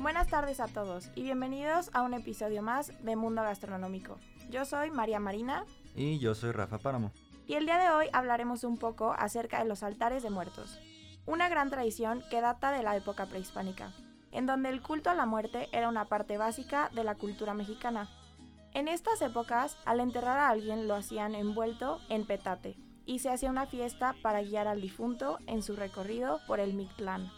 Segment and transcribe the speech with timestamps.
[0.00, 4.16] Buenas tardes a todos y bienvenidos a un episodio más de Mundo Gastronómico.
[4.48, 5.66] Yo soy María Marina.
[5.94, 7.12] Y yo soy Rafa Páramo.
[7.46, 10.80] Y el día de hoy hablaremos un poco acerca de los altares de muertos.
[11.26, 13.92] Una gran tradición que data de la época prehispánica,
[14.32, 18.08] en donde el culto a la muerte era una parte básica de la cultura mexicana.
[18.72, 23.50] En estas épocas, al enterrar a alguien lo hacían envuelto en petate, y se hacía
[23.50, 27.30] una fiesta para guiar al difunto en su recorrido por el Mictlán.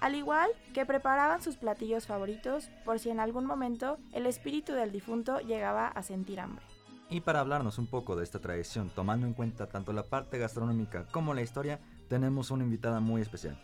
[0.00, 4.92] Al igual que preparaban sus platillos favoritos por si en algún momento el espíritu del
[4.92, 6.64] difunto llegaba a sentir hambre.
[7.10, 11.06] Y para hablarnos un poco de esta tradición, tomando en cuenta tanto la parte gastronómica
[11.06, 13.58] como la historia, tenemos una invitada muy especial.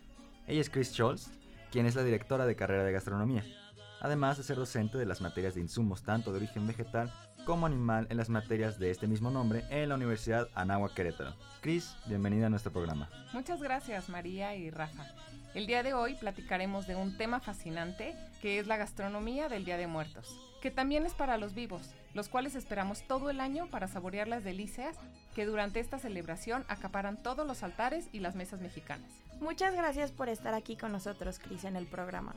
[0.47, 1.31] Ella es Chris Scholz,
[1.71, 3.45] quien es la directora de carrera de gastronomía,
[4.01, 7.13] además de ser docente de las materias de insumos tanto de origen vegetal
[7.45, 11.35] como animal en las materias de este mismo nombre en la Universidad Anáhuac Querétaro.
[11.61, 13.09] Cris, bienvenida a nuestro programa.
[13.33, 15.07] Muchas gracias María y Rafa.
[15.55, 19.77] El día de hoy platicaremos de un tema fascinante que es la gastronomía del Día
[19.77, 23.89] de Muertos, que también es para los vivos, los cuales esperamos todo el año para
[23.89, 24.97] saborear las delicias
[25.35, 29.11] que durante esta celebración acaparan todos los altares y las mesas mexicanas.
[29.41, 32.35] Muchas gracias por estar aquí con nosotros, Cris, en el programa.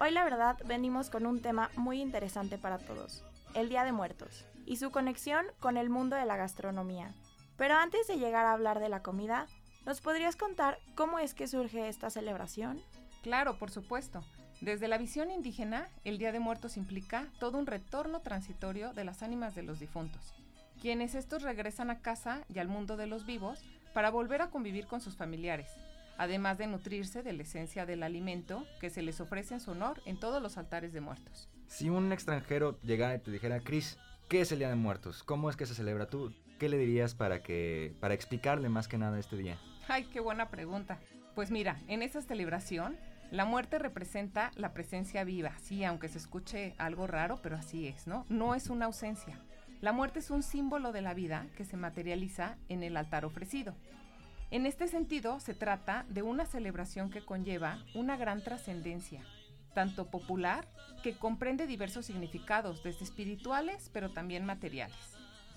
[0.00, 4.46] Hoy la verdad venimos con un tema muy interesante para todos, el Día de Muertos,
[4.66, 7.12] y su conexión con el mundo de la gastronomía.
[7.56, 9.46] Pero antes de llegar a hablar de la comida,
[9.84, 12.80] ¿nos podrías contar cómo es que surge esta celebración?
[13.22, 14.24] Claro, por supuesto.
[14.60, 19.22] Desde la visión indígena, el Día de Muertos implica todo un retorno transitorio de las
[19.22, 20.34] ánimas de los difuntos,
[20.80, 23.60] quienes estos regresan a casa y al mundo de los vivos
[23.92, 25.68] para volver a convivir con sus familiares,
[26.16, 30.00] además de nutrirse de la esencia del alimento que se les ofrece en su honor
[30.06, 31.48] en todos los altares de muertos.
[31.72, 35.22] Si un extranjero llegara y te dijera, Chris, ¿qué es el Día de Muertos?
[35.22, 36.30] ¿Cómo es que se celebra tú?
[36.58, 39.56] ¿Qué le dirías para que para explicarle más que nada este día?
[39.88, 40.98] Ay, qué buena pregunta.
[41.34, 42.98] Pues mira, en esta celebración
[43.30, 48.06] la muerte representa la presencia viva, sí, aunque se escuche algo raro, pero así es,
[48.06, 48.26] ¿no?
[48.28, 49.40] No es una ausencia.
[49.80, 53.74] La muerte es un símbolo de la vida que se materializa en el altar ofrecido.
[54.50, 59.24] En este sentido, se trata de una celebración que conlleva una gran trascendencia,
[59.72, 60.68] tanto popular,
[61.02, 64.96] que comprende diversos significados, desde espirituales, pero también materiales.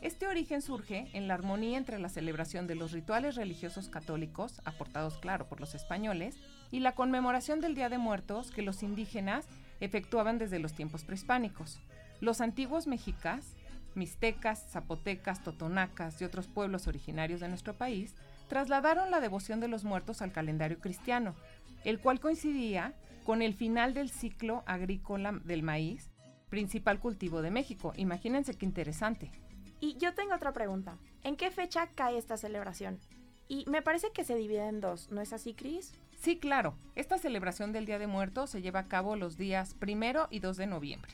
[0.01, 5.17] Este origen surge en la armonía entre la celebración de los rituales religiosos católicos, aportados
[5.17, 6.35] claro por los españoles,
[6.71, 9.47] y la conmemoración del Día de Muertos que los indígenas
[9.79, 11.79] efectuaban desde los tiempos prehispánicos.
[12.21, 13.55] Los antiguos mexicas,
[13.95, 18.15] mixtecas, zapotecas, totonacas y otros pueblos originarios de nuestro país
[18.47, 21.33] trasladaron la devoción de los muertos al calendario cristiano,
[21.83, 22.93] el cual coincidía
[23.25, 26.11] con el final del ciclo agrícola del maíz,
[26.49, 27.91] principal cultivo de México.
[27.97, 29.31] Imagínense qué interesante.
[29.81, 30.97] Y yo tengo otra pregunta.
[31.23, 32.99] ¿En qué fecha cae esta celebración?
[33.47, 35.93] Y me parece que se divide en dos, ¿no es así, Cris?
[36.17, 36.75] Sí, claro.
[36.95, 40.55] Esta celebración del Día de Muertos se lleva a cabo los días primero y 2
[40.57, 41.11] de noviembre.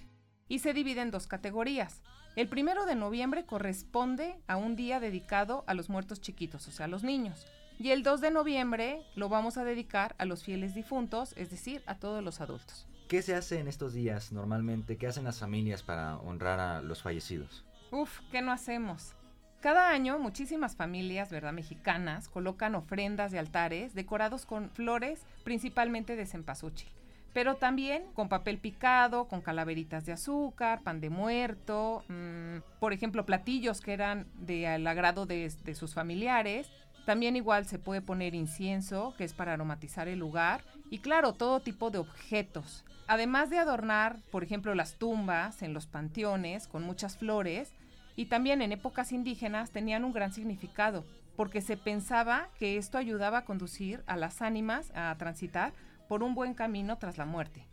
[0.47, 2.01] Y se divide en dos categorías.
[2.35, 6.85] El primero de noviembre corresponde a un día dedicado a los muertos chiquitos, o sea,
[6.85, 7.47] a los niños.
[7.81, 11.81] Y el 2 de noviembre lo vamos a dedicar a los fieles difuntos, es decir,
[11.87, 12.87] a todos los adultos.
[13.07, 14.97] ¿Qué se hace en estos días normalmente?
[14.97, 17.65] ¿Qué hacen las familias para honrar a los fallecidos?
[17.89, 19.15] Uf, ¿qué no hacemos?
[19.61, 21.53] Cada año muchísimas familias, ¿verdad?
[21.53, 26.91] Mexicanas colocan ofrendas de altares decorados con flores, principalmente de cempasúchil
[27.33, 33.25] pero también con papel picado, con calaveritas de azúcar, pan de muerto, mmm, por ejemplo,
[33.25, 36.69] platillos que eran del agrado de, de, sus familiares.
[37.05, 41.59] También igual se puede poner incienso, que es para aromatizar el lugar, y claro, todo
[41.59, 42.83] tipo de objetos.
[43.07, 47.73] Además de adornar, por ejemplo, las tumbas en los panteones con muchas flores,
[48.15, 51.03] y también en épocas indígenas tenían un gran significado,
[51.35, 55.73] porque se pensaba que esto ayudaba a conducir a las ánimas a transitar
[56.07, 57.65] por un buen camino tras la muerte.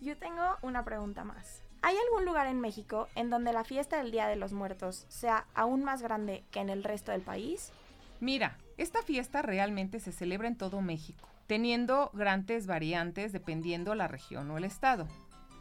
[0.00, 1.62] Yo tengo una pregunta más.
[1.82, 5.46] ¿Hay algún lugar en México en donde la fiesta del Día de los Muertos sea
[5.54, 7.72] aún más grande que en el resto del país?
[8.20, 14.50] Mira, esta fiesta realmente se celebra en todo México, teniendo grandes variantes dependiendo la región
[14.50, 15.06] o el estado.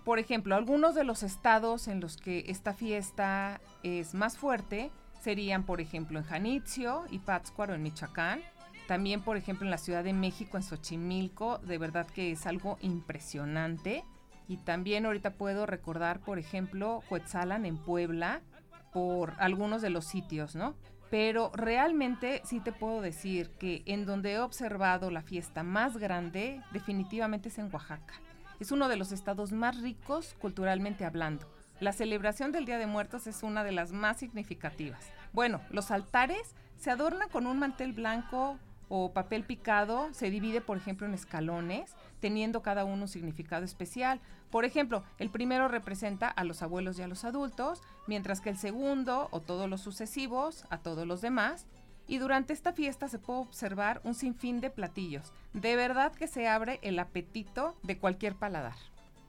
[0.04, 5.64] Por ejemplo, algunos de los estados en los que esta fiesta es más fuerte serían,
[5.64, 8.42] por ejemplo, en Janitzio y Pátzcuaro en Michoacán,
[8.88, 12.78] también, por ejemplo, en la Ciudad de México, en Xochimilco, de verdad que es algo
[12.82, 14.04] impresionante.
[14.48, 18.42] Y también ahorita puedo recordar, por ejemplo, Coetzalan en Puebla,
[18.92, 20.76] por algunos de los sitios, ¿no?
[21.14, 26.60] Pero realmente sí te puedo decir que en donde he observado la fiesta más grande,
[26.72, 28.16] definitivamente es en Oaxaca.
[28.60, 31.46] Es uno de los estados más ricos culturalmente hablando.
[31.80, 35.06] La celebración del Día de Muertos es una de las más significativas.
[35.34, 38.58] Bueno, los altares se adornan con un mantel blanco
[38.96, 44.22] o papel picado se divide, por ejemplo, en escalones, teniendo cada uno un significado especial.
[44.52, 48.58] Por ejemplo, el primero representa a los abuelos y a los adultos, mientras que el
[48.60, 51.66] segundo o todos los sucesivos a todos los demás.
[52.06, 55.34] Y durante esta fiesta se puede observar un sinfín de platillos.
[55.54, 58.76] De verdad que se abre el apetito de cualquier paladar.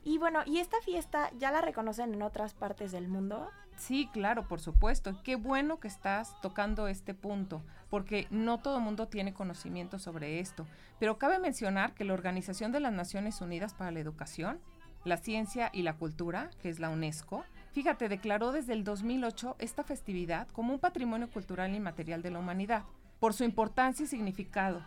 [0.04, 3.48] Y bueno, ¿y esta fiesta ya la reconocen en otras partes del mundo?
[3.76, 5.20] Sí, claro, por supuesto.
[5.22, 10.40] Qué bueno que estás tocando este punto, porque no todo el mundo tiene conocimiento sobre
[10.40, 10.66] esto.
[10.98, 14.60] Pero cabe mencionar que la Organización de las Naciones Unidas para la Educación,
[15.04, 19.84] la Ciencia y la Cultura, que es la UNESCO, fíjate, declaró desde el 2008 esta
[19.84, 22.84] festividad como un patrimonio cultural inmaterial de la humanidad,
[23.20, 24.82] por su importancia y significado,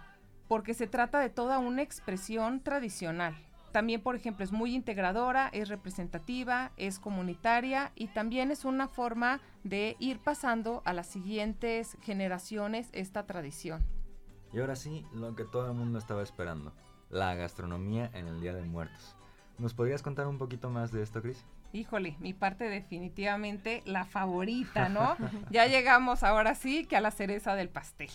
[0.47, 3.35] porque se trata de toda una expresión tradicional
[3.71, 9.41] también, por ejemplo, es muy integradora, es representativa, es comunitaria y también es una forma
[9.63, 13.85] de ir pasando a las siguientes generaciones esta tradición.
[14.53, 16.73] Y ahora sí, lo que todo el mundo estaba esperando,
[17.09, 19.15] la gastronomía en el Día de Muertos.
[19.57, 21.45] ¿Nos podrías contar un poquito más de esto, Cris?
[21.73, 25.17] Híjole, mi parte definitivamente la favorita, ¿no?
[25.49, 28.09] ya llegamos ahora sí que a la cereza del pastel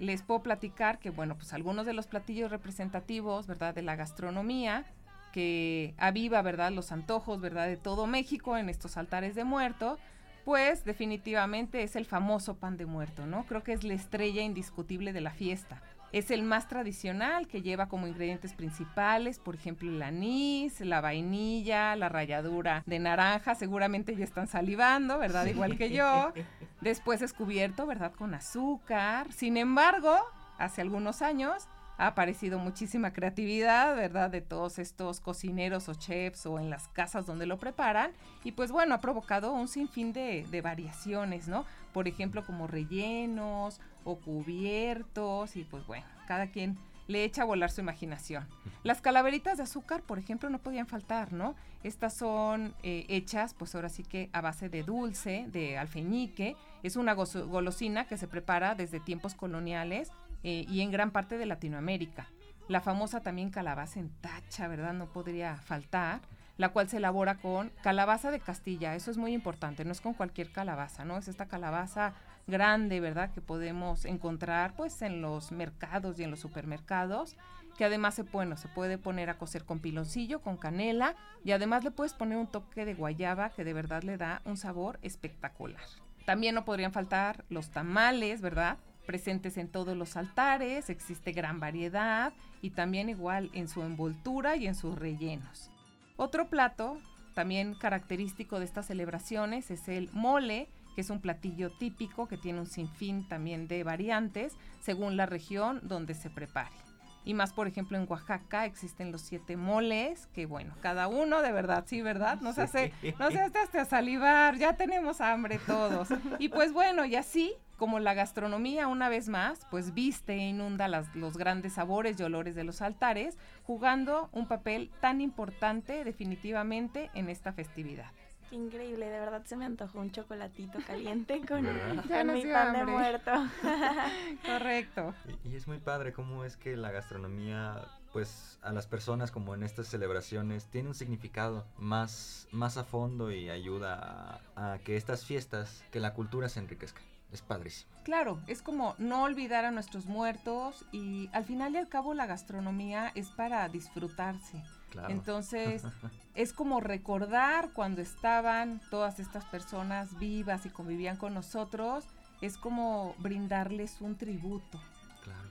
[0.00, 4.84] les puedo platicar que, bueno, pues algunos de los platillos representativos, ¿verdad?, de la gastronomía,
[5.32, 9.98] que aviva, ¿verdad?, los antojos, ¿verdad?, de todo México en estos altares de muerto,
[10.44, 13.44] pues definitivamente es el famoso pan de muerto, ¿no?
[13.46, 15.82] Creo que es la estrella indiscutible de la fiesta.
[16.12, 21.96] Es el más tradicional que lleva como ingredientes principales, por ejemplo, el anís, la vainilla,
[21.96, 25.46] la ralladura de naranja, seguramente ya están salivando, ¿verdad?
[25.46, 26.32] Igual que yo.
[26.86, 28.12] Después es cubierto, ¿verdad?
[28.14, 29.32] Con azúcar.
[29.32, 30.20] Sin embargo,
[30.56, 31.66] hace algunos años
[31.98, 34.30] ha aparecido muchísima creatividad, ¿verdad?
[34.30, 38.12] De todos estos cocineros o chefs o en las casas donde lo preparan.
[38.44, 41.64] Y pues bueno, ha provocado un sinfín de, de variaciones, ¿no?
[41.92, 47.70] Por ejemplo, como rellenos o cubiertos y pues bueno, cada quien le echa a volar
[47.70, 48.46] su imaginación.
[48.82, 51.54] Las calaveritas de azúcar, por ejemplo, no podían faltar, ¿no?
[51.82, 56.56] Estas son eh, hechas, pues ahora sí que a base de dulce, de alfeñique.
[56.82, 60.10] Es una golosina que se prepara desde tiempos coloniales
[60.42, 62.28] eh, y en gran parte de Latinoamérica.
[62.68, 64.92] La famosa también calabaza en tacha, ¿verdad?
[64.92, 66.20] No podría faltar
[66.58, 68.94] la cual se elabora con calabaza de Castilla.
[68.94, 71.18] Eso es muy importante, no es con cualquier calabaza, ¿no?
[71.18, 72.14] Es esta calabaza
[72.46, 73.32] grande, ¿verdad?
[73.32, 77.36] Que podemos encontrar pues en los mercados y en los supermercados,
[77.76, 81.14] que además se, bueno, se puede poner a cocer con piloncillo, con canela
[81.44, 84.56] y además le puedes poner un toque de guayaba que de verdad le da un
[84.56, 85.82] sabor espectacular.
[86.24, 88.78] También no podrían faltar los tamales, ¿verdad?
[89.06, 92.32] Presentes en todos los altares, existe gran variedad
[92.62, 95.70] y también igual en su envoltura y en sus rellenos.
[96.16, 96.98] Otro plato
[97.34, 102.58] también característico de estas celebraciones es el mole, que es un platillo típico que tiene
[102.58, 106.74] un sinfín también de variantes según la región donde se prepare.
[107.22, 111.52] Y más, por ejemplo, en Oaxaca existen los siete moles, que bueno, cada uno de
[111.52, 112.40] verdad, sí, ¿verdad?
[112.40, 116.08] Nos hace, nos hace hasta salivar, ya tenemos hambre todos.
[116.38, 120.88] Y pues bueno, y así como la gastronomía una vez más, pues viste e inunda
[120.88, 127.28] los grandes sabores y olores de los altares, jugando un papel tan importante definitivamente en
[127.28, 128.12] esta festividad.
[128.48, 133.30] Qué increíble, de verdad se me antojó un chocolatito caliente con, mi pan de muerto.
[134.46, 135.14] Correcto.
[135.44, 139.62] Y, es muy padre cómo es que la gastronomía, pues a las personas como en
[139.62, 145.24] estas celebraciones, tiene un significado más, más a fondo y ayuda a, a que estas
[145.24, 147.00] fiestas, que la cultura se enriquezca.
[147.32, 147.90] Es padrísimo.
[148.04, 152.26] Claro, es como no olvidar a nuestros muertos y al final y al cabo la
[152.26, 154.62] gastronomía es para disfrutarse.
[155.08, 155.82] Entonces,
[156.34, 162.04] es como recordar cuando estaban todas estas personas vivas y convivían con nosotros,
[162.40, 164.80] es como brindarles un tributo.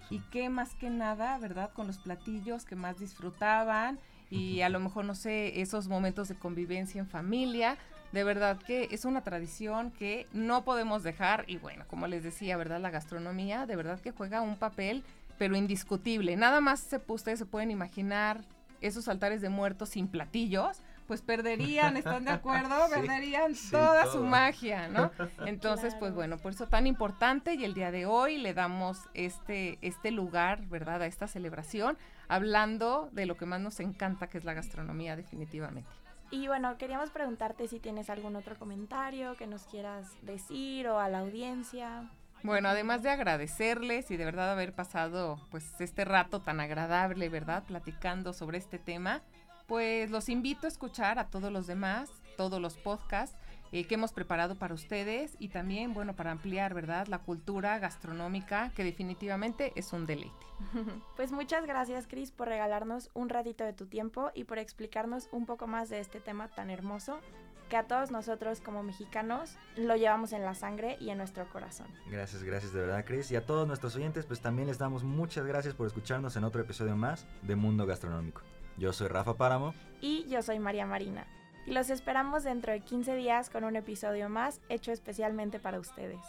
[0.10, 1.72] Y qué más que nada, ¿verdad?
[1.74, 4.00] Con los platillos que más disfrutaban
[4.30, 7.78] y a lo mejor, no sé, esos momentos de convivencia en familia.
[8.12, 12.56] De verdad que es una tradición que no podemos dejar y bueno, como les decía,
[12.56, 12.80] ¿verdad?
[12.80, 15.04] La gastronomía de verdad que juega un papel,
[15.38, 16.36] pero indiscutible.
[16.38, 18.42] Nada más se, ustedes se pueden imaginar
[18.88, 22.76] esos altares de muertos sin platillos, pues perderían, ¿están de acuerdo?
[22.94, 25.12] perderían toda su magia, ¿no?
[25.46, 29.78] Entonces, pues bueno, por eso tan importante y el día de hoy le damos este,
[29.82, 31.02] este lugar, ¿verdad?
[31.02, 35.90] A esta celebración, hablando de lo que más nos encanta, que es la gastronomía definitivamente.
[36.32, 41.08] Y bueno, queríamos preguntarte si tienes algún otro comentario que nos quieras decir o a
[41.08, 42.10] la audiencia.
[42.44, 47.64] Bueno, además de agradecerles y de verdad haber pasado pues este rato tan agradable, ¿verdad?
[47.64, 49.22] Platicando sobre este tema,
[49.68, 53.36] pues los invito a escuchar a todos los demás, todos los podcasts
[53.72, 58.72] eh, que hemos preparado para ustedes y también, bueno, para ampliar, ¿verdad?, la cultura gastronómica,
[58.76, 60.46] que definitivamente es un deleite.
[61.16, 65.46] Pues muchas gracias, Cris, por regalarnos un ratito de tu tiempo y por explicarnos un
[65.46, 67.20] poco más de este tema tan hermoso
[67.70, 71.88] que a todos nosotros como mexicanos lo llevamos en la sangre y en nuestro corazón.
[72.10, 73.32] Gracias, gracias de verdad, Cris.
[73.32, 76.62] Y a todos nuestros oyentes, pues también les damos muchas gracias por escucharnos en otro
[76.62, 78.42] episodio más de Mundo Gastronómico.
[78.78, 79.74] Yo soy Rafa Páramo.
[80.02, 81.26] Y yo soy María Marina.
[81.66, 86.20] Y los esperamos dentro de 15 días con un episodio más hecho especialmente para ustedes.